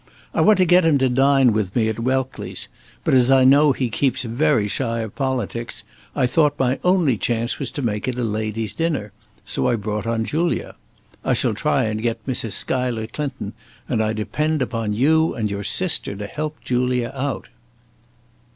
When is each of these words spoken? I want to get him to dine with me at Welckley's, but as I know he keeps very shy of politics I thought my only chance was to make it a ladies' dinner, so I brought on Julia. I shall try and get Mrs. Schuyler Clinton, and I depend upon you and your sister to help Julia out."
I 0.33 0.41
want 0.41 0.57
to 0.57 0.65
get 0.65 0.83
him 0.83 0.97
to 0.97 1.09
dine 1.09 1.53
with 1.53 1.75
me 1.75 1.87
at 1.87 1.99
Welckley's, 1.99 2.69
but 3.03 3.13
as 3.13 3.29
I 3.29 3.43
know 3.43 3.71
he 3.71 3.91
keeps 3.91 4.23
very 4.23 4.67
shy 4.67 5.01
of 5.01 5.13
politics 5.15 5.83
I 6.15 6.25
thought 6.25 6.57
my 6.57 6.79
only 6.83 7.17
chance 7.19 7.59
was 7.59 7.69
to 7.69 7.83
make 7.83 8.07
it 8.07 8.17
a 8.17 8.23
ladies' 8.23 8.73
dinner, 8.73 9.11
so 9.45 9.67
I 9.67 9.75
brought 9.75 10.07
on 10.07 10.25
Julia. 10.25 10.73
I 11.23 11.35
shall 11.35 11.53
try 11.53 11.83
and 11.83 12.01
get 12.01 12.25
Mrs. 12.25 12.53
Schuyler 12.53 13.05
Clinton, 13.05 13.53
and 13.87 14.01
I 14.01 14.11
depend 14.13 14.63
upon 14.63 14.93
you 14.93 15.35
and 15.35 15.51
your 15.51 15.63
sister 15.63 16.15
to 16.15 16.25
help 16.25 16.57
Julia 16.63 17.11
out." 17.13 17.49